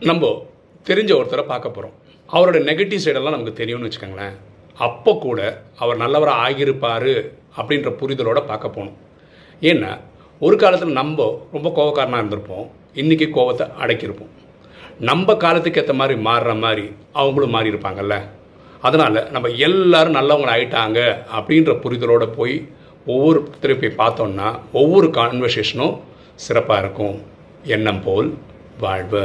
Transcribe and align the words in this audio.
நம்ம 0.00 0.32
தெரிஞ்ச 0.86 1.12
ஒருத்தரை 1.18 1.44
பார்க்க 1.46 1.76
போகிறோம் 1.76 1.94
அவரோட 2.32 2.58
நெகட்டிவ் 2.68 3.02
சைடெல்லாம் 3.04 3.36
நமக்கு 3.36 3.52
தெரியும்னு 3.52 3.88
வச்சுக்கோங்களேன். 3.88 4.34
அப்போ 4.86 5.12
கூட 5.22 5.40
அவர் 5.76 5.96
நல்லவராக 5.96 6.42
ஆகியிருப்பார் 6.44 7.12
அப்படின்ற 7.58 7.90
புரிதலோடு 8.00 8.42
பார்க்க 8.46 8.76
போகணும் 8.76 8.96
ஏன்னா 9.70 9.90
ஒரு 10.40 10.56
காலத்தில் 10.56 10.98
நம்ம 11.00 11.26
ரொம்ப 11.52 11.68
கோவக்காரனாக 11.76 12.22
இருந்திருப்போம். 12.22 12.66
இன்றைக்கி 12.94 13.26
கோவத்தை 13.36 13.66
அடக்கியிருப்போம். 13.82 14.32
நம்ம 14.98 15.34
காலத்துக்கு 15.34 15.80
ஏற்ற 15.80 15.94
மாதிரி 16.00 16.20
மாறுற 16.28 16.58
மாதிரி 16.64 16.86
அவங்களும் 17.12 17.54
மாறி 17.56 17.70
இருப்பாங்கல்ல. 17.70 18.16
அதனால் 18.80 19.18
நம்ம 19.30 19.48
எல்லோரும் 19.66 20.18
நல்லவங்க 20.18 20.50
ஆயிட்டாங்க 20.54 21.00
அப்படின்ற 21.38 21.72
புரிதலோடு 21.84 22.28
போய் 22.38 22.56
ஒவ்வொரு 23.06 23.38
போய் 23.60 23.98
பார்த்தோம்னா 24.02 24.48
ஒவ்வொரு 24.72 25.08
கான்வர்சேஷனும் 25.18 25.94
சிறப்பாக 26.34 26.80
இருக்கும். 26.80 27.16
எண்ணம் 27.76 28.02
போல் 28.04 28.34
வாழ்வு 28.80 29.22